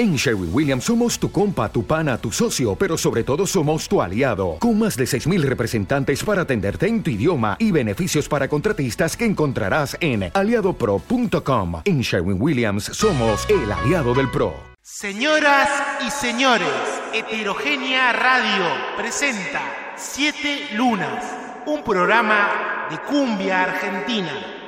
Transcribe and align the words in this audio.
En 0.00 0.16
Sherwin 0.16 0.48
Williams 0.50 0.84
somos 0.84 1.18
tu 1.18 1.30
compa, 1.30 1.70
tu 1.70 1.84
pana, 1.84 2.16
tu 2.16 2.32
socio, 2.32 2.74
pero 2.74 2.96
sobre 2.96 3.22
todo 3.22 3.46
somos 3.46 3.86
tu 3.86 4.00
aliado, 4.00 4.56
con 4.58 4.78
más 4.78 4.96
de 4.96 5.04
6.000 5.04 5.42
representantes 5.42 6.24
para 6.24 6.40
atenderte 6.40 6.86
en 6.86 7.02
tu 7.02 7.10
idioma 7.10 7.58
y 7.58 7.70
beneficios 7.70 8.26
para 8.26 8.48
contratistas 8.48 9.14
que 9.14 9.26
encontrarás 9.26 9.98
en 10.00 10.30
aliadopro.com. 10.32 11.82
En 11.84 12.00
Sherwin 12.00 12.40
Williams 12.40 12.84
somos 12.84 13.46
el 13.50 13.70
aliado 13.70 14.14
del 14.14 14.30
PRO. 14.30 14.54
Señoras 14.80 15.68
y 16.06 16.10
señores, 16.10 16.72
Heterogénea 17.12 18.14
Radio 18.14 18.64
presenta 18.96 19.60
Siete 19.96 20.68
Lunas, 20.76 21.22
un 21.66 21.84
programa 21.84 22.88
de 22.90 22.96
cumbia 23.00 23.64
argentina. 23.64 24.59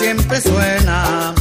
Siempre 0.00 0.40
suena, 0.40 1.34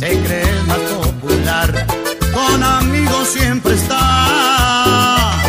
se 0.00 0.08
cree 0.24 0.42
el 0.42 0.66
más 0.66 0.78
popular, 0.78 1.86
con 2.34 2.62
amigos 2.64 3.28
siempre 3.28 3.74
está. 3.74 5.40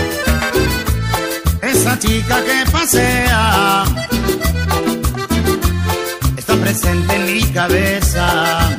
Esa 1.64 1.98
chica 1.98 2.44
que 2.44 2.72
pasea 2.72 3.86
está 6.38 6.54
presente 6.58 7.16
en 7.16 7.26
mi 7.26 7.42
cabeza. 7.52 8.70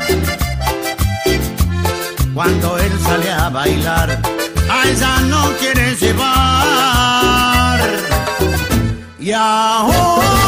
Cuando 2.33 2.79
él 2.79 2.93
sale 3.03 3.31
a 3.31 3.49
bailar, 3.49 4.23
a 4.71 4.89
ella 4.89 5.21
no 5.23 5.51
quiere 5.59 5.97
llevar. 5.97 7.81
Y 9.19 9.33
ahora 9.33 10.42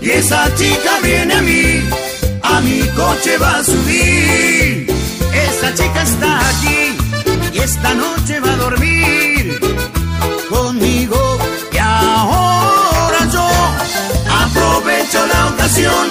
y 0.00 0.10
esa 0.10 0.54
chica 0.54 1.00
viene 1.02 1.34
a 1.34 1.42
mí, 1.42 1.82
a 2.42 2.60
mi 2.60 2.80
coche 2.90 3.36
va 3.38 3.56
a 3.58 3.64
subir. 3.64 4.86
Esa 5.32 5.74
chica 5.74 6.02
está 6.02 6.38
aquí 6.48 6.96
y 7.52 7.58
esta 7.58 7.92
noche 7.94 8.38
va 8.38 8.52
a 8.52 8.56
dormir 8.56 9.58
conmigo. 10.48 11.38
Y 11.72 11.78
ahora 11.78 13.18
yo 13.32 13.48
aprovecho 14.44 15.26
la 15.26 15.46
ocasión 15.48 16.06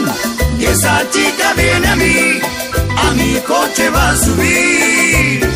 y 0.59 0.66
esa 0.66 1.09
chica 1.09 1.53
viene 1.55 1.88
a 1.88 1.95
mí, 1.95 2.39
a 2.97 3.11
mi 3.11 3.39
coche 3.47 3.89
va 3.92 4.09
a 4.09 4.17
subir. 4.17 5.50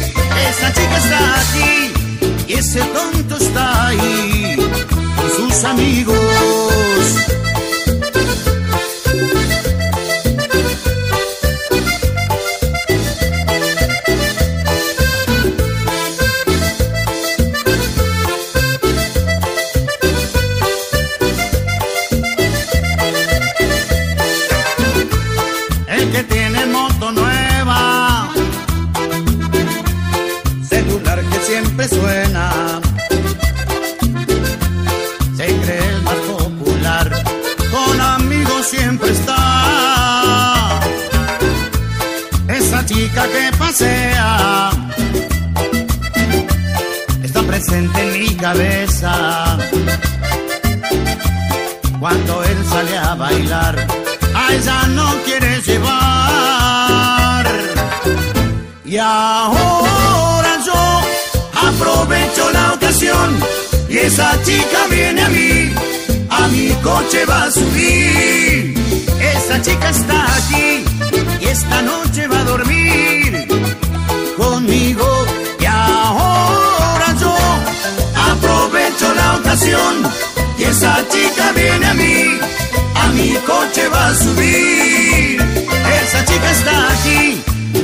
Esa 0.50 0.72
chica 0.72 0.98
está 0.98 1.42
aquí 1.42 1.92
y 2.48 2.54
ese 2.54 2.80
tonto 2.80 3.36
está 3.36 3.88
ahí 3.88 4.56
con 5.18 5.30
sus 5.52 5.64
amigos. 5.66 6.93
El 7.04 7.43
Cuando 52.04 52.44
él 52.44 52.58
sale 52.70 52.98
a 52.98 53.16
bailar, 53.16 53.88
a 54.36 54.54
ella 54.54 54.88
no 54.90 55.10
quiere 55.24 55.62
llevar. 55.62 57.46
Y 58.84 58.98
ahora 58.98 60.60
yo 60.66 61.02
aprovecho 61.70 62.52
la 62.52 62.74
ocasión 62.74 63.40
y 63.88 64.00
esa 64.00 64.38
chica 64.44 64.80
viene 64.90 65.22
a 65.22 65.30
mí, 65.30 65.74
a 66.30 66.48
mi 66.50 66.72
coche 66.84 67.26
va 67.26 67.44
a 67.44 67.52
subir. 67.52 68.76
Esa 69.22 69.62
chica 69.62 69.90
está 69.90 70.26
aquí 70.40 70.84
y 71.40 71.46
esta 71.46 71.82
noche 71.84 72.28
va 72.28 72.40
a 72.42 72.44
dormir 72.44 73.48
conmigo. 74.36 75.08
Y 75.58 75.66
ahora 75.68 77.16
yo 77.18 77.34
aprovecho 78.30 79.14
la 79.16 79.36
ocasión 79.38 80.33
esa 80.74 81.08
chica 81.08 81.52
viene 81.52 81.86
a 81.86 81.94
mí, 81.94 82.40
a 82.96 83.08
mi 83.10 83.30
coche 83.50 83.88
va 83.90 84.08
a 84.08 84.16
subir. 84.16 85.40
Esa 86.02 86.26
chica 86.26 86.52
está 86.52 86.76
aquí 86.94 87.42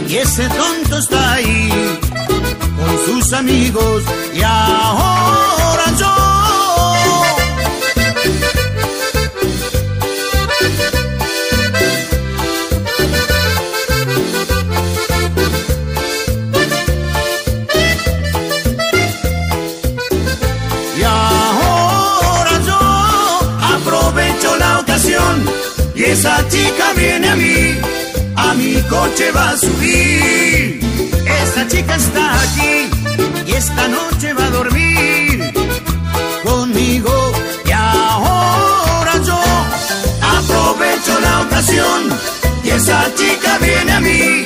y 0.08 0.16
ese 0.18 0.50
tonto 0.50 0.98
está 0.98 1.34
ahí 1.34 1.70
con 2.80 2.94
sus 3.06 3.34
amigos 3.34 4.04
y 4.34 4.42
ahora 4.42 5.86
yo 6.00 6.19
subir. 29.60 30.80
Esa 31.44 31.68
chica 31.68 31.96
está 31.96 32.42
aquí 32.42 32.90
y 33.46 33.52
esta 33.54 33.88
noche 33.88 34.34
va 34.34 34.46
a 34.46 34.50
dormir 34.50 35.54
conmigo. 36.44 37.14
Y 37.66 37.72
ahora 37.72 39.14
yo 39.26 39.40
aprovecho 40.38 41.20
la 41.20 41.42
ocasión 41.42 42.00
y 42.64 42.70
esa 42.70 43.14
chica 43.16 43.58
viene 43.60 43.92
a 43.92 44.00
mí, 44.00 44.46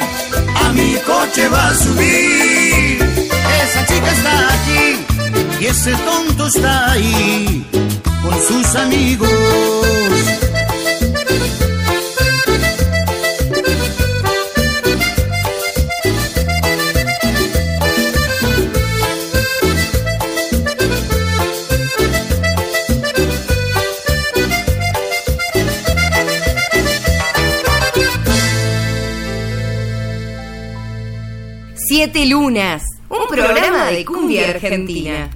a 0.64 0.72
mi 0.74 0.96
coche 1.06 1.48
va 1.50 1.68
a 1.70 1.76
subir. 1.76 3.02
Esa 3.64 3.86
chica 3.86 4.12
está 4.12 4.36
aquí 4.58 4.86
y 5.62 5.66
ese 5.68 5.94
tonto 6.10 6.48
está 6.48 6.92
ahí 6.92 7.66
con 8.24 8.36
sus 8.48 8.76
amigos. 8.76 10.33
Siete 31.86 32.26
Lunas, 32.26 32.82
un 33.10 33.28
programa 33.28 33.88
de 33.88 34.06
cumbia 34.06 34.52
argentina. 34.52 35.30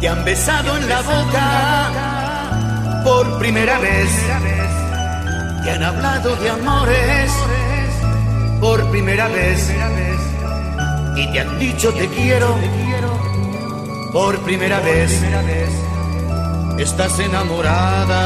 Te 0.00 0.08
han 0.08 0.22
besado 0.22 0.76
en 0.76 0.86
la 0.86 1.00
boca 1.00 3.02
por 3.04 3.38
primera 3.38 3.78
vez. 3.78 4.10
Te 5.62 5.70
han 5.70 5.82
hablado 5.82 6.36
de 6.36 6.50
amores 6.50 7.32
por 8.60 8.90
primera 8.90 9.28
vez. 9.28 9.72
Y 11.16 11.32
te 11.32 11.40
han 11.40 11.58
dicho 11.58 11.90
te 11.94 12.06
quiero 12.08 12.54
por 14.14 14.38
primera 14.42 14.78
vez. 14.78 15.10
estás 16.78 17.18
enamorada 17.18 18.20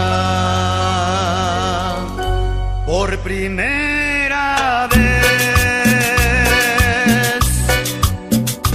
por 2.85 3.19
primera 3.20 4.87
vez. 4.94 5.25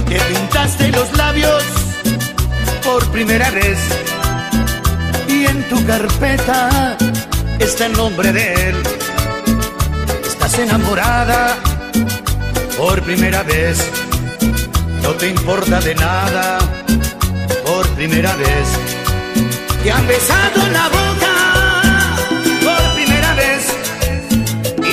Que 0.08 0.18
pintaste 0.18 0.88
los 0.88 1.16
labios 1.16 1.62
por 2.82 3.06
primera 3.12 3.48
vez 3.52 3.78
y 5.28 5.46
en 5.46 5.62
tu 5.68 5.86
carpeta 5.86 6.96
está 7.60 7.86
el 7.86 7.92
nombre 7.92 8.32
de 8.32 8.70
él. 8.70 8.74
Estás 10.26 10.58
enamorada 10.58 11.54
por 12.76 13.00
primera 13.02 13.44
vez, 13.44 13.78
no 15.00 15.10
te 15.10 15.28
importa 15.28 15.78
de 15.80 15.94
nada 15.94 16.58
primera 17.94 18.34
vez. 18.36 18.68
Te 19.82 19.90
han 19.92 20.06
besado 20.06 20.68
la 20.72 20.88
boca 20.88 21.34
por 22.62 22.94
primera 22.94 23.34
vez 23.34 23.66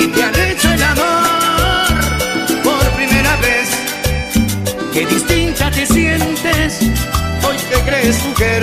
y 0.00 0.06
te 0.08 0.22
han 0.22 0.34
hecho 0.34 0.72
el 0.72 0.82
amor 0.82 1.86
por 2.62 2.90
primera 2.96 3.36
vez. 3.36 3.68
Qué 4.92 5.06
distinta 5.06 5.70
te 5.70 5.86
sientes, 5.86 6.80
hoy 7.46 7.56
te 7.70 7.80
crees 7.90 8.24
mujer, 8.24 8.62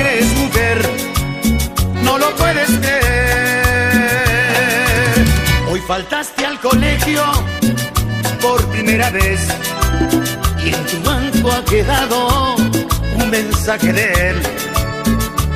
crees 0.00 0.32
mujer, 0.36 0.78
no 2.02 2.18
lo 2.18 2.34
puedes 2.36 2.70
creer. 2.78 3.00
Hoy 5.70 5.80
faltaste 5.86 6.46
al 6.46 6.58
colegio 6.60 7.22
por 8.40 8.64
primera 8.68 9.10
vez 9.10 9.40
y 10.64 10.68
en 10.74 10.86
tu 10.86 11.02
banco 11.02 11.52
ha 11.52 11.62
quedado 11.64 12.56
un 12.56 13.30
mensaje 13.30 13.92
de 13.92 14.30
él 14.30 14.36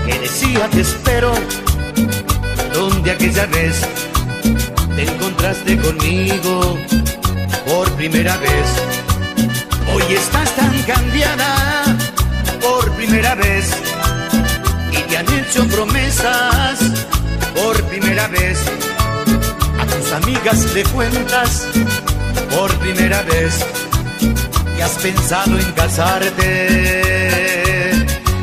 que 0.07 0.19
decía 0.21 0.69
te 0.71 0.83
espero 0.83 1.33
donde 2.75 3.13
aquella 3.13 3.47
vez 3.47 3.81
te 4.95 5.03
encontraste 5.03 5.79
conmigo 5.79 6.79
por 7.67 7.91
primera 7.93 8.37
vez. 8.37 8.67
Hoy 9.95 10.15
estás 10.15 10.55
tan 10.57 10.83
cambiada 10.83 11.85
por 12.61 12.91
primera 12.93 13.35
vez 13.35 13.94
hecho 15.55 15.69
promesas 15.69 16.81
por 17.55 17.81
primera 17.85 18.27
vez. 18.29 18.59
A 19.79 19.87
tus 19.87 20.13
amigas 20.13 20.75
le 20.75 20.83
cuentas 20.85 21.69
por 22.57 22.75
primera 22.79 23.23
vez 23.23 23.65
que 24.77 24.83
has 24.83 24.97
pensado 24.99 25.57
en 25.59 25.73
casarte. 25.73 26.87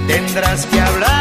Tendrás 0.08 0.66
que 0.68 0.80
hablar 0.80 1.21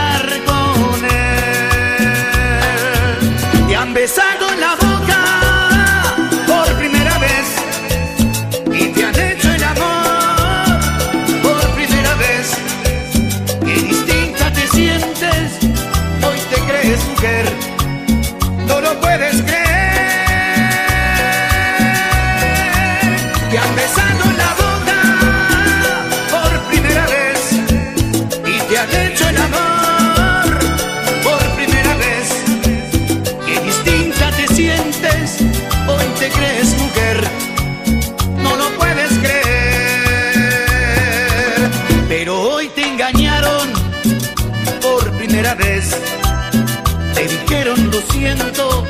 dijeron 47.50 47.90
lo 47.90 48.00
siento, 48.12 48.86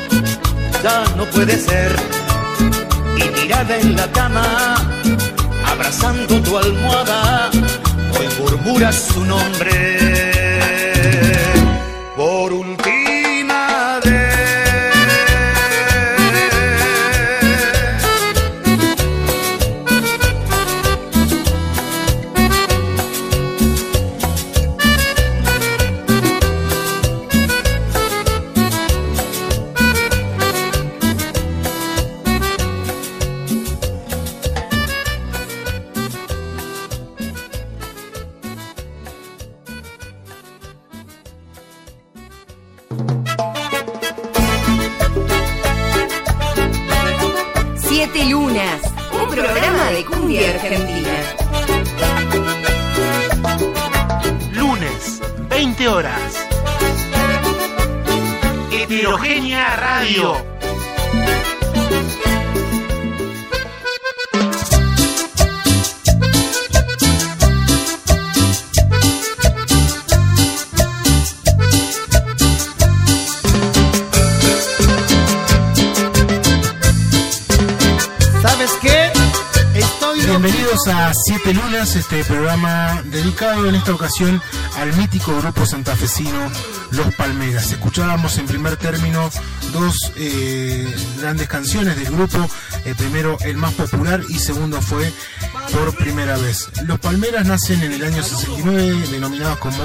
ya 0.83 1.03
no 1.17 1.25
puede 1.25 1.57
ser. 1.57 1.95
Y 3.17 3.23
tirada 3.39 3.75
en 3.77 3.95
la 3.95 4.07
cama, 4.11 4.75
abrazando 5.65 6.39
tu 6.41 6.57
almohada, 6.57 7.49
hoy 8.15 8.27
murmuras 8.39 8.95
su 9.13 9.25
nombre. 9.25 9.71
Por 12.15 12.53
última 12.53 13.70
Bienvenidos 80.41 80.87
a 80.87 81.11
Siete 81.13 81.53
Lunas, 81.53 81.95
este 81.95 82.23
programa 82.23 83.03
dedicado 83.05 83.69
en 83.69 83.75
esta 83.75 83.93
ocasión 83.93 84.41
al 84.75 84.91
mítico 84.97 85.39
grupo 85.39 85.67
santafesino 85.67 86.49
Los 86.89 87.13
Palmeras. 87.13 87.71
Escuchábamos 87.71 88.39
en 88.39 88.47
primer 88.47 88.75
término 88.75 89.29
dos 89.71 89.95
eh, 90.15 90.91
grandes 91.19 91.47
canciones 91.47 91.95
del 91.95 92.11
grupo, 92.11 92.49
el 92.85 92.95
primero 92.95 93.37
el 93.41 93.55
más 93.57 93.75
popular 93.75 94.21
y 94.29 94.39
segundo 94.39 94.81
fue 94.81 95.13
por 95.71 95.95
primera 95.95 96.37
vez. 96.37 96.69
Los 96.85 96.99
Palmeras 96.99 97.45
nacen 97.45 97.81
en 97.83 97.93
el 97.93 98.03
año 98.03 98.23
69, 98.23 99.07
denominados 99.11 99.57
como 99.59 99.77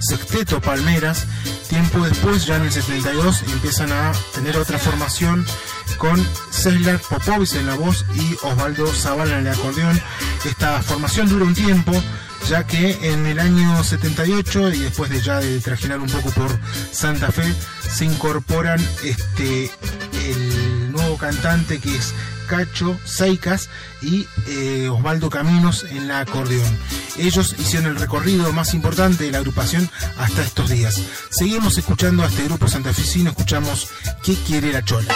Sexteto 0.00 0.60
Palmeras. 0.60 1.26
Tiempo 1.68 2.00
después, 2.00 2.46
ya 2.46 2.56
en 2.56 2.62
el 2.62 2.72
72, 2.72 3.42
empiezan 3.52 3.92
a 3.92 4.12
tener 4.34 4.56
otra 4.56 4.78
formación 4.78 5.46
con 5.98 6.24
Ceslar 6.50 6.98
Popovic 7.00 7.54
en 7.54 7.66
la 7.66 7.74
voz 7.74 8.04
y 8.14 8.34
Osvaldo 8.42 8.86
Zavala 8.92 9.38
en 9.38 9.46
el 9.46 9.52
acordeón. 9.52 10.00
Esta 10.44 10.82
formación 10.82 11.28
dura 11.28 11.44
un 11.44 11.54
tiempo, 11.54 11.92
ya 12.48 12.66
que 12.66 13.12
en 13.12 13.26
el 13.26 13.38
año 13.38 13.84
78 13.84 14.72
y 14.72 14.78
después 14.80 15.10
de 15.10 15.20
ya 15.20 15.40
de 15.40 15.60
trajinar 15.60 16.00
un 16.00 16.08
poco 16.08 16.30
por 16.30 16.50
Santa 16.92 17.30
Fe, 17.30 17.54
se 17.88 18.04
incorporan 18.04 18.80
este 19.04 19.70
el 20.26 20.92
nuevo 20.92 21.16
cantante 21.16 21.78
que 21.78 21.96
es 21.96 22.14
Cacho 22.50 22.98
Seicas 23.04 23.68
y 24.02 24.26
eh, 24.48 24.88
Osvaldo 24.88 25.30
Caminos 25.30 25.84
en 25.84 26.08
la 26.08 26.18
acordeón. 26.18 26.78
Ellos 27.16 27.54
hicieron 27.56 27.92
el 27.92 27.96
recorrido 27.96 28.52
más 28.52 28.74
importante 28.74 29.22
de 29.22 29.30
la 29.30 29.38
agrupación 29.38 29.88
hasta 30.18 30.42
estos 30.42 30.68
días. 30.68 31.00
Seguimos 31.30 31.78
escuchando 31.78 32.24
a 32.24 32.26
este 32.26 32.42
grupo 32.42 32.66
santafesino, 32.66 33.30
escuchamos 33.30 33.88
¿Qué 34.24 34.34
quiere 34.34 34.72
la 34.72 34.84
chola? 34.84 35.14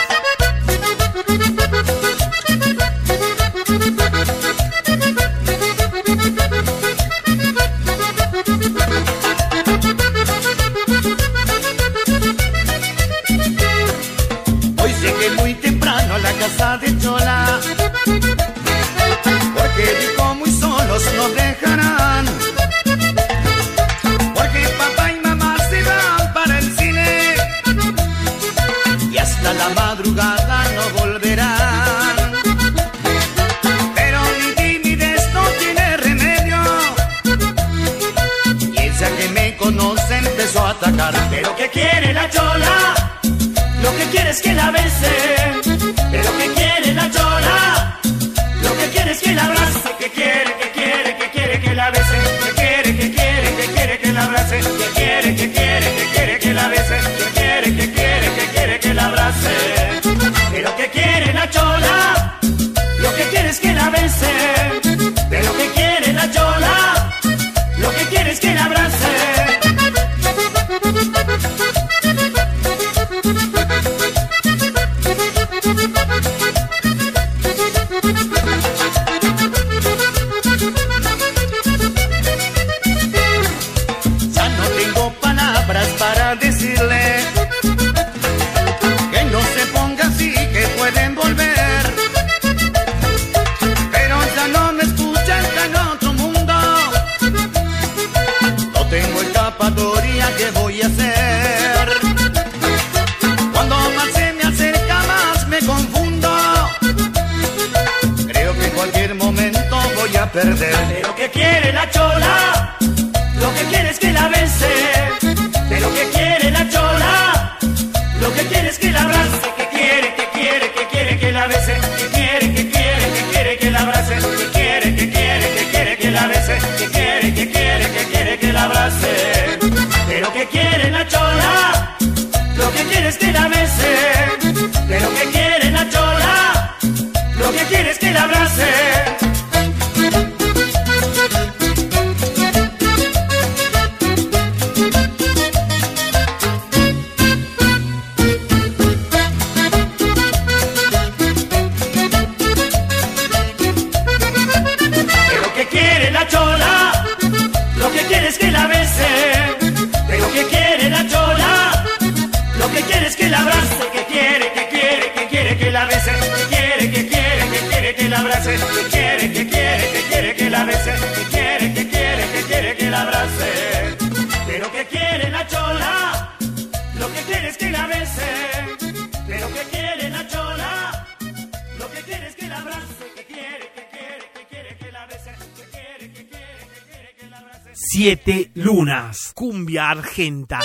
Siete 188.05 188.51
lunas. 188.57 189.33
Cumbia 189.35 189.89
argenta. 189.89 190.61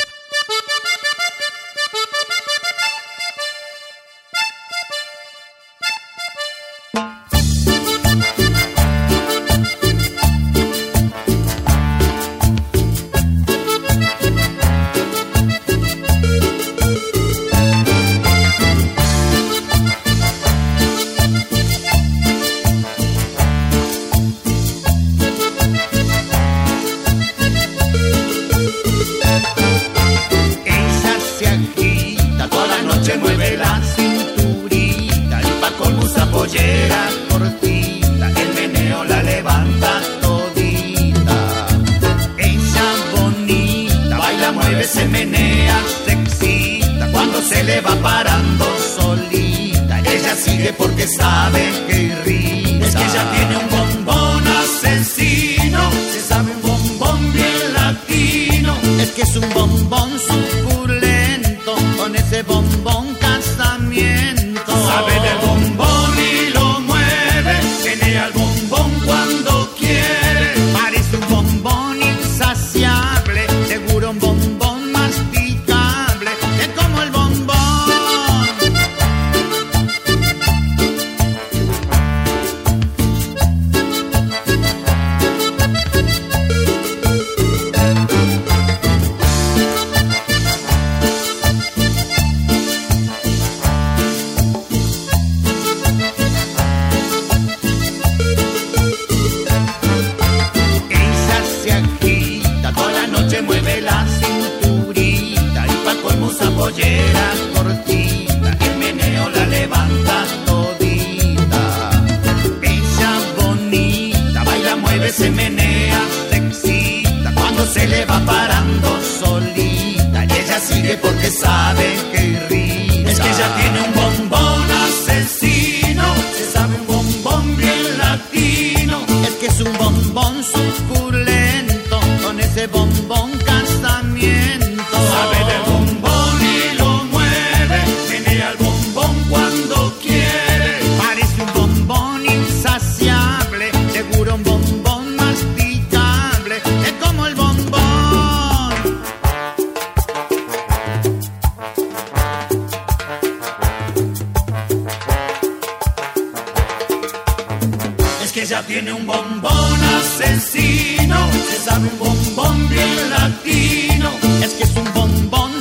es 158.29 158.33
que 158.33 158.45
ya 158.45 158.61
tiene 158.61 158.93
un 158.93 159.07
bombón 159.07 159.79
asesino, 159.97 161.17
se 161.49 161.57
sabe 161.63 161.89
un 161.89 161.97
bombón 161.97 162.69
bien 162.69 163.09
latino, 163.09 164.11
es 164.43 164.53
que 164.53 164.63
es 164.65 164.75
un 164.75 164.93
bombón 164.93 165.58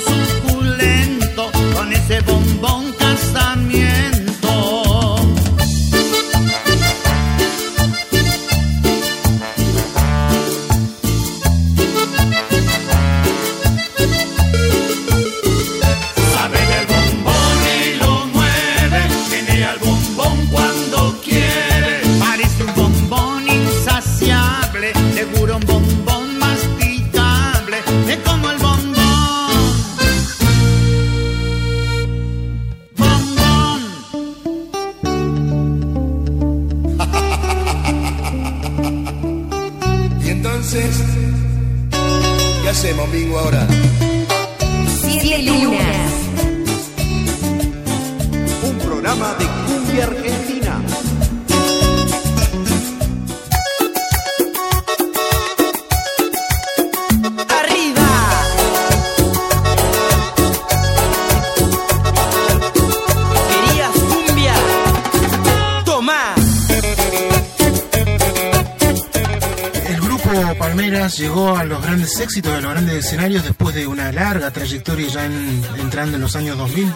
Llegó 71.16 71.56
a 71.56 71.64
los 71.64 71.82
grandes 71.82 72.18
éxitos, 72.20 72.52
a 72.52 72.60
los 72.60 72.70
grandes 72.70 73.04
escenarios 73.06 73.42
después 73.42 73.74
de 73.74 73.86
una 73.86 74.12
larga 74.12 74.50
trayectoria 74.50 75.08
ya 75.08 75.24
en- 75.24 75.62
entrando 75.80 76.16
en 76.16 76.22
los 76.22 76.36
años 76.36 76.56
2000. 76.58 76.92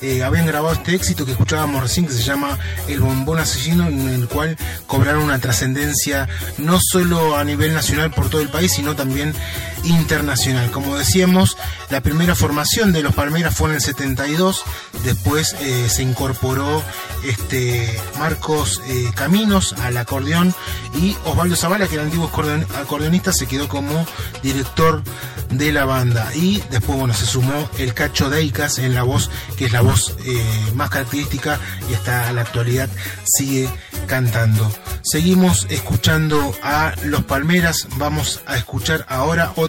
Eh, 0.00 0.22
habían 0.22 0.46
grabado 0.46 0.74
este 0.74 0.94
éxito 0.94 1.24
que 1.26 1.32
escuchábamos 1.32 1.82
recién 1.82 2.06
que 2.06 2.12
se 2.12 2.22
llama 2.22 2.56
El 2.86 3.00
Bombón 3.00 3.40
Asesino, 3.40 3.88
en 3.88 4.08
el 4.08 4.28
cual 4.28 4.56
cobraron 4.86 5.24
una 5.24 5.40
trascendencia 5.40 6.28
no 6.56 6.78
solo 6.80 7.36
a 7.36 7.42
nivel 7.44 7.74
nacional 7.74 8.12
por 8.12 8.30
todo 8.30 8.40
el 8.40 8.48
país, 8.48 8.72
sino 8.72 8.94
también 8.94 9.34
internacional. 9.84 10.70
Como 10.70 10.96
decíamos, 10.96 11.56
la 11.90 12.00
primera 12.00 12.34
formación 12.34 12.92
de 12.92 13.02
los 13.02 13.14
Palmeras 13.14 13.54
fue 13.56 13.68
en 13.70 13.76
el 13.76 13.80
72, 13.80 14.62
después 15.04 15.54
eh, 15.60 15.88
se 15.88 16.02
incorporó 16.02 16.82
este 17.24 17.98
Marcos 18.18 18.80
eh, 18.86 19.10
Caminos 19.14 19.74
al 19.74 19.96
acordeón 19.96 20.54
y 21.00 21.16
Osvaldo 21.24 21.56
Zavala, 21.56 21.86
que 21.88 21.94
era 21.94 22.04
antiguo 22.04 22.30
acordeon- 22.30 22.66
acordeonista, 22.76 23.32
se 23.32 23.46
quedó 23.46 23.68
como 23.68 24.06
director 24.42 25.02
de 25.50 25.72
la 25.72 25.84
banda. 25.84 26.30
Y 26.34 26.62
después, 26.70 26.98
bueno, 26.98 27.14
se 27.14 27.26
sumó 27.26 27.68
el 27.78 27.94
Cacho 27.94 28.30
Deicas 28.30 28.78
en 28.78 28.94
la 28.94 29.02
voz, 29.02 29.30
que 29.56 29.66
es 29.66 29.72
la 29.72 29.80
voz 29.80 30.14
eh, 30.24 30.44
más 30.74 30.90
característica 30.90 31.58
y 31.90 31.94
hasta 31.94 32.32
la 32.32 32.42
actualidad 32.42 32.88
sigue 33.24 33.68
cantando. 34.06 34.70
Seguimos 35.02 35.66
escuchando 35.70 36.54
a 36.62 36.92
Los 37.04 37.24
Palmeras. 37.24 37.86
Vamos 37.96 38.40
a 38.46 38.56
escuchar 38.56 39.06
ahora 39.08 39.52
otro 39.56 39.67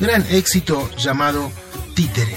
gran 0.00 0.24
éxito 0.30 0.90
llamado. 0.96 1.50
Títere, 1.94 2.36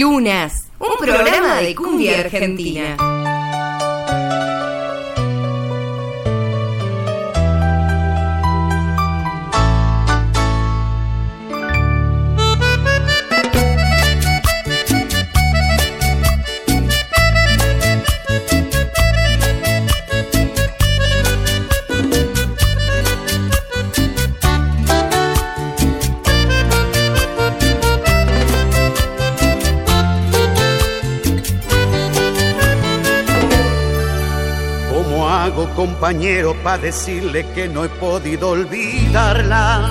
Lunas, 0.00 0.70
un 0.78 0.96
programa 0.98 1.60
de 1.60 1.74
cumbia 1.74 2.20
argentina. 2.20 2.96
Compañero, 35.80 36.54
para 36.62 36.76
decirle 36.76 37.46
que 37.54 37.66
no 37.66 37.86
he 37.86 37.88
podido 37.88 38.50
olvidarla? 38.50 39.90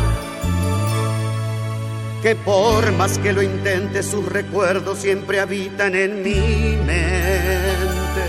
Que 2.21 2.35
por 2.35 2.91
más 2.91 3.17
que 3.17 3.33
lo 3.33 3.41
intente, 3.41 4.03
sus 4.03 4.23
recuerdos 4.23 4.99
siempre 4.99 5.39
habitan 5.39 5.95
en 5.95 6.21
mi 6.21 6.77
mente. 6.85 8.23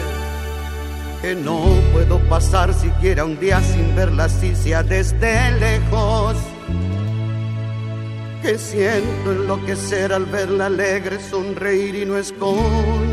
Que 1.21 1.35
no 1.35 1.61
puedo 1.93 2.19
pasar 2.31 2.73
siquiera 2.73 3.27
un 3.27 3.39
día 3.39 3.61
sin 3.61 3.95
verla, 3.95 4.31
si 4.31 4.57
sea 4.57 4.83
desde 4.83 5.53
lejos. 5.61 6.37
Que 8.41 8.57
siento 8.57 9.33
enloquecer 9.33 10.15
al 10.15 10.25
verla 10.25 10.65
alegre, 10.67 11.19
sonreír 11.21 11.95
y 11.95 12.07
no 12.07 12.17
es 12.17 12.33
conmigo. 12.33 13.10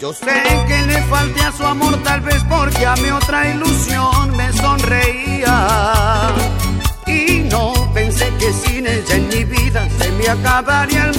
Yo 0.00 0.12
sé 0.12 0.26
que 0.68 0.82
le 0.82 1.02
falté 1.04 1.40
a 1.40 1.52
su 1.52 1.64
amor 1.64 1.96
tal 2.02 2.20
vez 2.20 2.44
porque 2.50 2.84
a 2.84 2.94
mi 2.96 3.08
otra 3.10 3.48
ilusión 3.48 4.36
me 4.36 4.52
sonreía. 4.52 6.34
Y 7.06 7.38
no 7.50 7.72
pensé 7.94 8.30
que 8.38 8.52
sin 8.52 8.86
ella 8.86 9.14
en 9.14 9.28
mi 9.28 9.44
vida 9.44 9.88
se 9.98 10.10
me 10.12 10.28
acabaría 10.28 11.04
el 11.04 11.15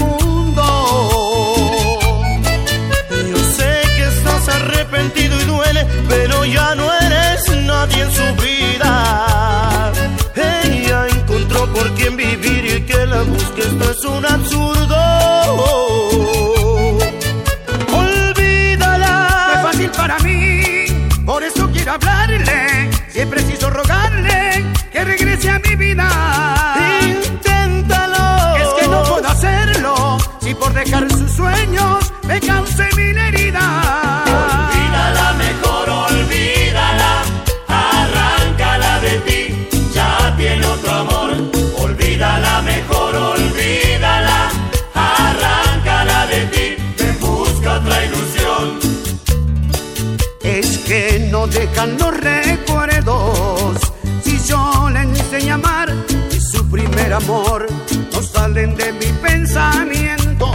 amor 57.17 57.65
no 58.13 58.21
salen 58.21 58.75
de 58.75 58.93
mi 58.93 59.11
pensamiento. 59.21 60.51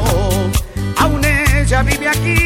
Aún 0.96 1.24
ella 1.24 1.82
vive 1.82 2.08
aquí 2.08 2.41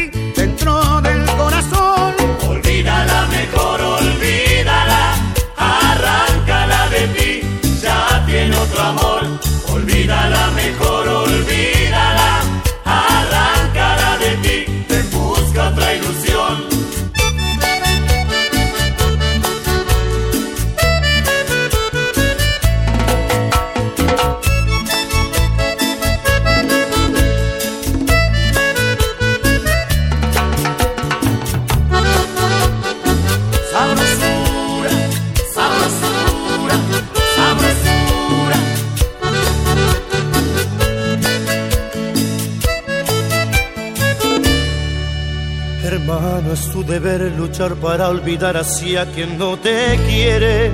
para 47.57 48.09
olvidar 48.09 48.55
así 48.55 48.95
a 48.97 49.05
quien 49.07 49.37
no 49.37 49.57
te 49.57 49.97
quiere. 50.07 50.69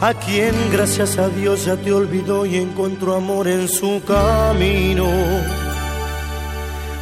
A 0.00 0.14
quien 0.14 0.54
gracias 0.70 1.18
a 1.18 1.28
Dios 1.28 1.64
ya 1.64 1.76
te 1.76 1.92
olvidó 1.92 2.46
y 2.46 2.56
encontró 2.56 3.16
amor 3.16 3.48
en 3.48 3.68
su 3.68 4.00
camino. 4.06 5.06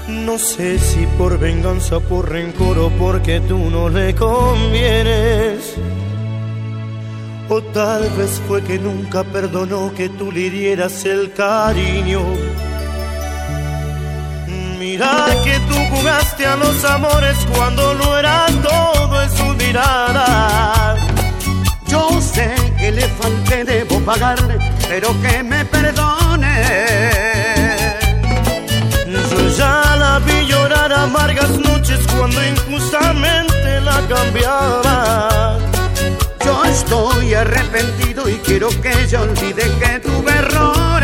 No 0.09 0.39
sé 0.39 0.79
si 0.79 1.07
por 1.19 1.39
venganza, 1.39 2.01
por 2.01 2.31
rencor 2.31 2.79
o 2.79 2.89
porque 2.91 3.41
tú 3.41 3.59
no 3.59 3.91
le 3.91 4.15
convienes. 4.15 5.75
O 7.51 7.61
tal 7.61 8.09
vez 8.17 8.41
fue 8.49 8.63
que 8.63 8.79
nunca 8.79 9.25
perdonó 9.25 9.93
que 9.95 10.09
tú 10.09 10.33
le 10.33 10.49
dieras 10.49 11.05
el 11.05 11.33
cariño. 11.35 12.23
Que 15.43 15.59
tú 15.69 15.75
jugaste 15.91 16.47
a 16.47 16.55
los 16.57 16.85
amores 16.85 17.37
cuando 17.53 17.95
no 17.95 18.17
era 18.17 18.47
todo 18.63 19.23
en 19.23 19.31
su 19.37 19.45
mirada. 19.57 20.97
Yo 21.89 22.21
sé 22.21 22.55
que 22.79 22.93
le 22.93 23.03
falté, 23.21 23.65
debo 23.65 23.99
pagarle, 24.01 24.59
pero 24.89 25.09
que 25.21 25.43
me 25.43 25.65
perdone. 25.65 26.55
Yo 29.31 29.49
ya 29.57 29.97
la 29.99 30.21
vi 30.21 30.47
llorar 30.47 30.93
amargas 30.93 31.51
noches 31.59 32.01
cuando 32.17 32.41
injustamente 32.45 33.81
la 33.81 34.01
cambiaba. 34.09 35.59
Yo 36.45 36.65
estoy 36.65 37.35
arrepentido 37.35 38.29
y 38.29 38.35
quiero 38.47 38.69
que 38.81 38.93
ella 39.03 39.23
olvide 39.23 39.65
que 39.81 39.99
tuve 39.99 40.31
errores. 40.31 41.02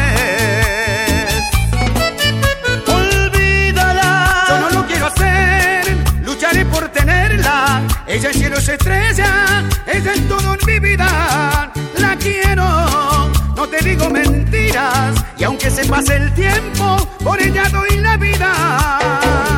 Ella 8.19 8.31
es 8.31 8.37
cielo, 8.37 8.59
es 8.59 8.69
estrella, 8.69 9.63
ella 9.87 10.13
es 10.13 10.29
todo 10.29 10.55
en 10.55 10.67
mi 10.67 10.81
vida. 10.81 11.73
La 11.99 12.17
quiero, 12.17 12.65
no 13.55 13.69
te 13.69 13.79
digo 13.79 14.11
mentiras. 14.11 15.25
Y 15.39 15.45
aunque 15.45 15.71
se 15.71 15.85
pase 15.85 16.17
el 16.17 16.35
tiempo, 16.35 16.97
por 17.23 17.41
ella 17.41 17.69
doy 17.69 17.97
la 17.99 18.17
vida. 18.17 19.58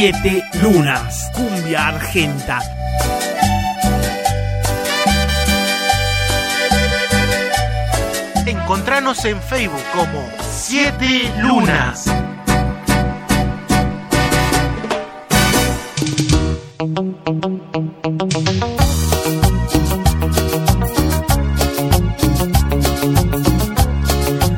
Siete 0.00 0.44
Lunas, 0.62 1.28
cumbia 1.34 1.88
argenta. 1.88 2.60
En 8.46 8.58
Encontranos 8.58 9.24
en 9.24 9.42
Facebook 9.42 9.82
como 9.92 10.24
Siete 10.56 11.32
Lunas. 11.38 12.04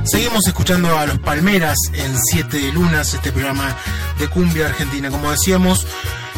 Seguimos 0.05 0.47
escuchando 0.47 0.99
a 0.99 1.07
los 1.07 1.19
Palmeras 1.21 1.79
en 1.95 2.19
Siete 2.19 2.61
Lunas, 2.75 3.15
este 3.15 3.33
programa 3.33 3.75
de 4.21 4.29
cumbia 4.29 4.67
argentina. 4.67 5.11
Como 5.11 5.31
decíamos, 5.31 5.87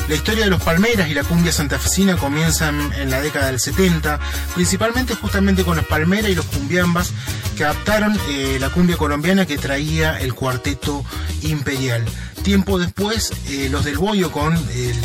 la 0.09 0.15
historia 0.15 0.45
de 0.45 0.51
los 0.51 0.63
Palmeras 0.63 1.09
y 1.09 1.15
la 1.15 1.25
cumbia 1.25 1.53
santafesina 1.53 2.17
comienzan 2.17 2.93
en 2.95 3.11
la 3.11 3.21
década 3.21 3.47
del 3.47 3.61
70, 3.61 4.19
principalmente 4.55 5.15
justamente 5.15 5.65
con 5.65 5.77
los 5.77 5.87
Palmeras 5.87 6.31
y 6.31 6.35
los 6.35 6.47
cumbiambas 6.47 7.13
que 7.57 7.65
adaptaron 7.65 8.19
eh, 8.29 8.59
la 8.61 8.71
cumbia 8.71 8.97
colombiana 8.97 9.47
que 9.47 9.59
traía 9.59 10.19
el 10.19 10.35
cuarteto 10.35 11.05
imperial. 11.43 12.05
Tiempo 12.43 12.79
después, 12.79 13.33
eh, 13.49 13.69
los 13.71 13.85
del 13.85 13.99
Boyo 13.99 14.31
con 14.33 14.55
el 14.55 14.97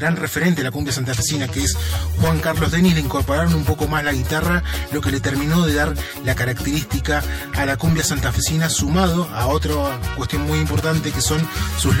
gran 0.00 0.16
referente 0.16 0.62
de 0.62 0.64
la 0.64 0.70
cumbia 0.70 0.94
santafesina 0.94 1.46
que 1.46 1.62
es 1.62 1.76
Juan 2.20 2.40
Carlos 2.40 2.70
Denis 2.70 2.94
le 2.94 3.00
incorporaron 3.00 3.54
un 3.54 3.64
poco 3.64 3.86
más 3.86 4.02
la 4.02 4.12
guitarra, 4.12 4.62
lo 4.92 5.02
que 5.02 5.10
le 5.10 5.20
terminó 5.20 5.66
de 5.66 5.74
dar 5.74 5.94
la 6.24 6.34
característica 6.34 7.22
a 7.54 7.66
la 7.66 7.76
cumbia 7.76 8.02
santafesina 8.02 8.70
sumado 8.70 9.28
a 9.34 9.46
otra 9.46 9.74
cuestión 10.16 10.46
muy 10.46 10.58
importante 10.58 11.12
que 11.12 11.20
son 11.20 11.46
sus, 11.78 11.94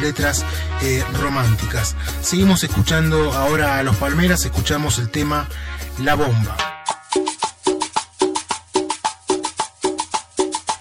letras 0.00 0.44
eh, 0.82 1.04
románticas. 1.14 1.94
Seguimos 2.22 2.64
escuchando 2.64 3.32
ahora 3.32 3.78
a 3.78 3.82
los 3.84 3.96
Palmeras, 3.96 4.44
escuchamos 4.44 4.98
el 4.98 5.08
tema 5.08 5.48
La 6.00 6.14
Bomba. 6.14 6.56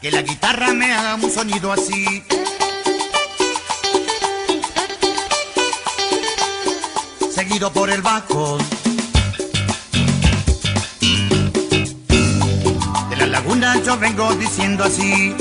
Que 0.02 0.12
la 0.12 0.24
guitarra 0.24 0.74
me 0.74 0.92
haga 0.92 1.16
un 1.16 1.30
sonido 1.30 1.72
así. 1.72 2.24
Seguido 7.38 7.72
por 7.72 7.88
el 7.92 8.02
bajo. 8.02 8.58
De 13.12 13.16
la 13.16 13.28
laguna 13.28 13.80
yo 13.86 13.96
vengo 14.00 14.34
diciendo 14.34 14.84
así. 14.84 15.36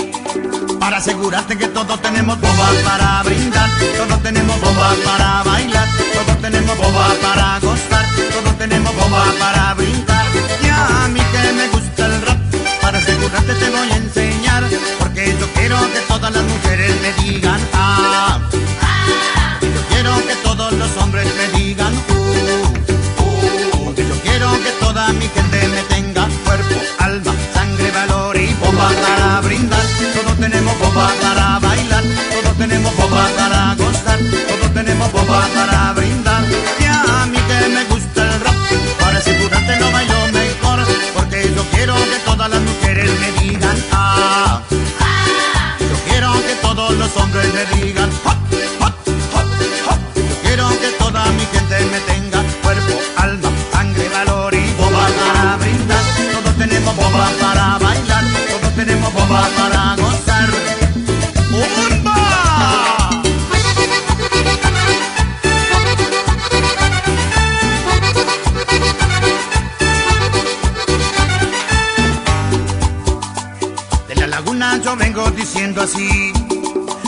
Para 0.78 0.98
asegurarte 0.98 1.56
que 1.56 1.68
todos 1.68 2.02
tenemos 2.02 2.38
bombas 2.38 2.74
para 2.84 3.22
brindar, 3.22 3.70
todos 3.96 4.22
tenemos 4.22 4.60
bombas 4.60 4.94
para 5.06 5.42
bailar, 5.44 5.88
todos 6.12 6.42
tenemos 6.42 6.76
bombas 6.76 7.14
para 7.14 7.60
gozar, 7.60 8.04
todos 8.30 8.58
tenemos 8.58 8.94
bombas 8.94 9.34
para 9.36 9.72
brindar. 9.72 10.26
Y 10.62 10.68
a 10.68 11.08
mí 11.08 11.20
que 11.32 11.52
me 11.54 11.68
gusta 11.68 12.04
el 12.04 12.20
rap, 12.26 12.38
para 12.82 12.98
asegurarte 12.98 13.54
te 13.54 13.70
voy 13.70 13.90
a 13.90 13.96
enseñar, 13.96 14.64
porque 14.98 15.34
yo 15.40 15.46
quiero 15.54 15.78
que 15.94 16.00
todas 16.00 16.30
las 16.30 16.44
mujeres 16.44 16.94
me 17.00 17.12
digan 17.24 17.60
ah. 17.72 18.38
Brindar. 29.40 29.80
Todos 30.14 30.38
tenemos 30.38 30.78
bomba 30.78 31.10
para 31.20 31.58
bailar, 31.58 32.04
todos 32.32 32.56
tenemos 32.58 32.96
bomba 32.96 33.28
para 33.36 33.74
gozar, 33.74 34.18
todos 34.48 34.74
tenemos 34.74 35.12
bomba 35.12 35.48
para 35.54 35.85
así. 75.80 76.32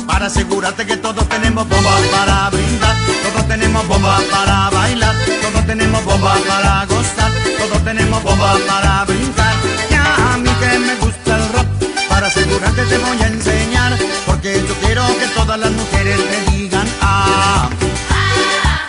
Para 0.06 0.26
asegurarte 0.26 0.86
que 0.86 0.96
todos 0.96 1.28
tenemos 1.28 1.68
bombas 1.68 2.00
para 2.10 2.50
brindar, 2.50 2.96
todos 3.22 3.48
tenemos 3.48 3.86
bombas 3.86 4.22
para 4.24 4.70
bailar, 4.70 5.14
todos 5.42 5.66
tenemos 5.66 6.04
bombas 6.04 6.40
para 6.40 6.86
gozar, 6.86 7.32
todos 7.58 7.84
tenemos 7.84 8.22
bombas 8.22 8.60
para 8.62 9.04
brincar. 9.04 9.54
Ya 9.90 10.32
a 10.32 10.38
mí 10.38 10.50
que 10.60 10.78
me 10.78 10.94
gusta 10.96 11.36
el 11.36 11.48
rock, 11.52 11.66
para 12.08 12.26
asegurarte 12.26 12.82
te 12.84 12.98
voy 12.98 13.22
a 13.22 13.26
enseñar, 13.28 13.98
porque 14.26 14.62
yo 14.66 14.74
quiero 14.84 15.06
que 15.18 15.26
todas 15.28 15.58
las 15.58 15.70
mujeres 15.70 16.18
me 16.18 16.52
digan 16.52 16.88
ah. 17.00 17.68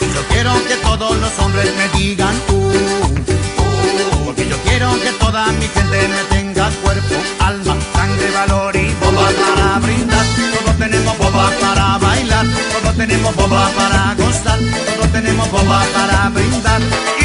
Yo 0.01 0.27
quiero 0.29 0.53
que 0.67 0.75
todos 0.77 1.17
los 1.17 1.39
hombres 1.39 1.71
me 1.75 1.99
digan 1.99 2.35
uh, 2.49 2.53
uh, 2.53 4.25
porque 4.25 4.47
yo 4.47 4.57
quiero 4.63 4.91
que 5.01 5.11
toda 5.13 5.47
mi 5.53 5.67
gente 5.67 6.07
me 6.07 6.23
tenga 6.35 6.69
cuerpo, 6.83 7.15
tenemos 13.09 13.35
bombas 13.35 13.71
para 13.71 14.13
gozar, 14.13 14.59
todos 14.95 15.11
tenemos 15.11 15.49
bombas 15.49 15.87
para 15.87 16.29
brindar. 16.29 17.18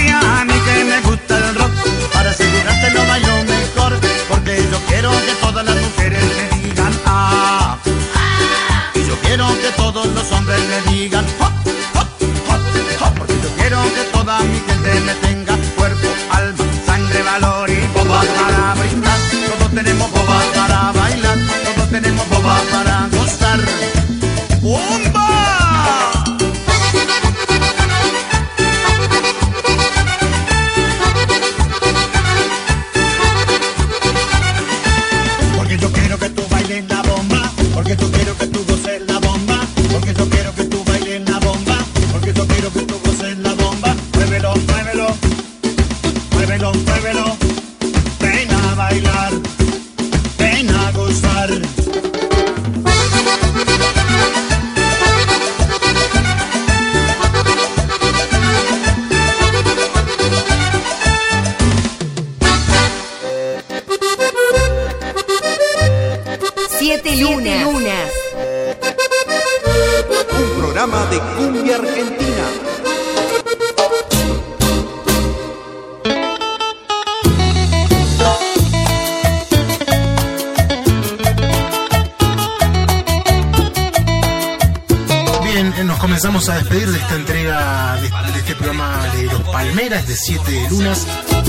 Lunas. 90.70 91.06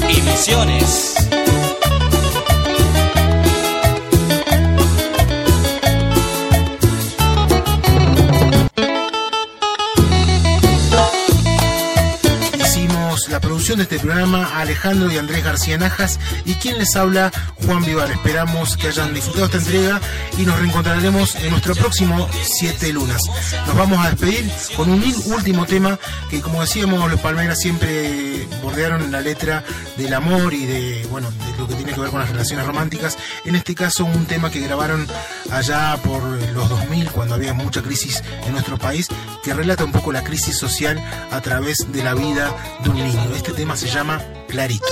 Y 0.09 0.21
misiones. 0.21 1.15
Hicimos 12.59 13.29
la 13.29 13.39
producción 13.39 13.77
de 13.77 13.83
este 13.83 13.99
programa 13.99 14.45
a 14.45 14.61
Alejandro 14.61 15.11
y 15.11 15.17
Andrés 15.17 15.43
García 15.43 15.77
Najas 15.77 16.19
y 16.45 16.55
quien 16.55 16.77
les 16.77 16.95
habla 16.95 17.31
Juan 17.65 17.83
Vivar. 17.83 18.11
Esperamos 18.11 18.77
que 18.77 18.87
hayan 18.87 19.13
disfrutado 19.13 19.45
esta 19.45 19.57
entrega 19.57 20.01
y 20.37 20.45
nos 20.45 20.59
reencontraremos 20.59 21.35
en 21.35 21.51
nuestro 21.51 21.75
próximo 21.75 22.27
Siete 22.43 22.91
Lunas. 22.91 23.21
Nos 23.67 23.75
vamos 23.75 24.05
a 24.05 24.09
despedir 24.09 24.49
con 24.75 24.89
un 24.89 25.03
último 25.27 25.65
tema 25.65 25.99
que 26.29 26.41
como 26.41 26.61
decíamos 26.61 27.09
los 27.09 27.19
Palmeras 27.19 27.59
siempre 27.59 28.47
bordearon 28.61 29.11
la 29.11 29.21
letra 29.21 29.63
del 29.97 30.13
amor 30.13 30.53
y 30.53 30.65
de 30.65 31.07
bueno 31.09 31.29
de 31.31 31.57
lo 31.57 31.67
que 31.67 31.75
tiene 31.75 31.93
que 31.93 31.99
ver 31.99 32.09
con 32.09 32.19
las 32.19 32.29
relaciones 32.29 32.65
románticas. 32.65 33.17
En 33.45 33.55
este 33.55 33.75
caso 33.75 34.05
un 34.05 34.25
tema 34.25 34.49
que 34.49 34.59
grabaron 34.59 35.07
allá 35.51 35.97
por 36.03 36.23
los 36.23 36.69
2000 36.69 37.11
cuando 37.11 37.35
había 37.35 37.53
mucha 37.53 37.81
crisis 37.81 38.23
en 38.45 38.53
nuestro 38.53 38.77
país 38.77 39.07
que 39.43 39.53
relata 39.53 39.85
un 39.85 39.91
poco 39.91 40.11
la 40.11 40.23
crisis 40.23 40.57
social 40.57 41.01
a 41.31 41.41
través 41.41 41.91
de 41.91 42.03
la 42.03 42.13
vida 42.13 42.55
de 42.83 42.89
un 42.89 42.97
niño. 42.97 43.35
Este 43.35 43.53
tema 43.53 43.77
se 43.77 43.87
llama 43.87 44.21
Clarito. 44.47 44.85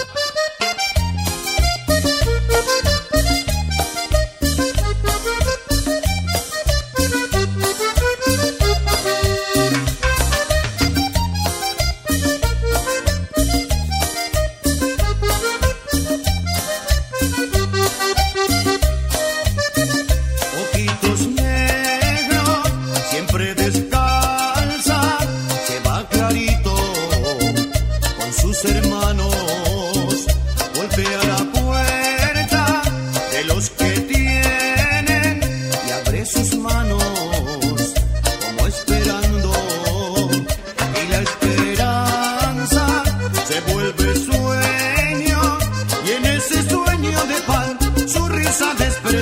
tu 48.24 48.30
risa 48.30 48.74
despertar. 48.76 49.13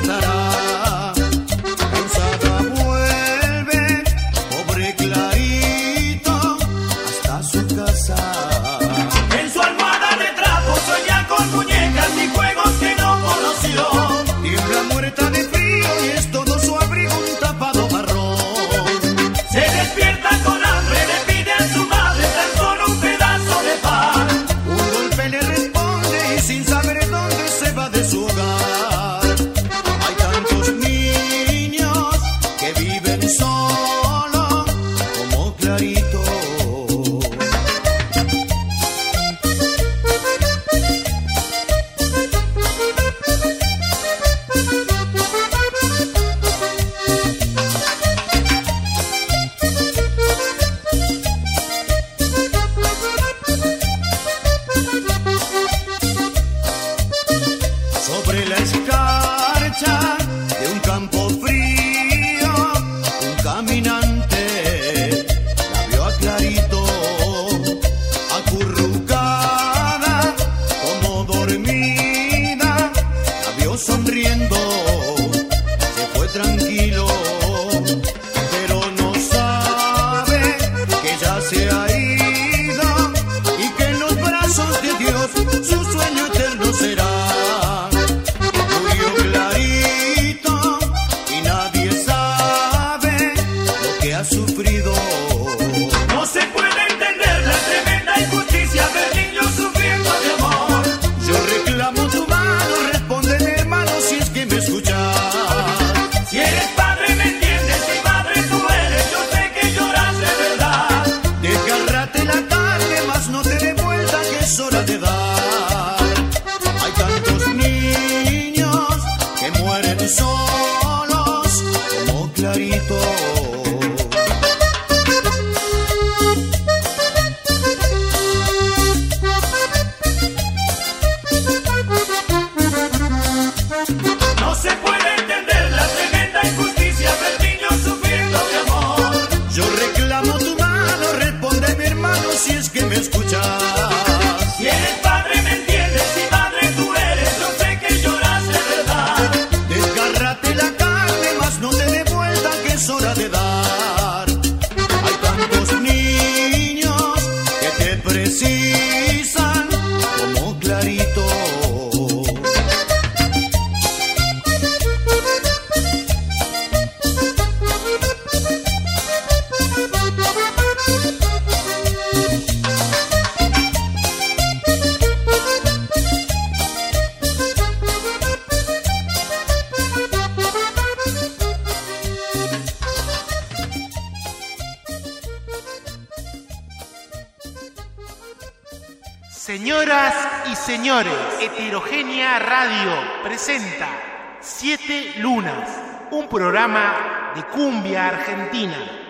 Siete 194.39 195.15
Lunas, 195.17 195.69
un 196.11 196.29
programa 196.29 197.33
de 197.35 197.43
cumbia 197.47 198.07
argentina. 198.07 199.00